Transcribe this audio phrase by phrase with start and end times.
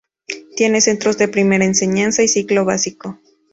[0.55, 3.19] Tiene centros de primera enseñanza y ciclo básico.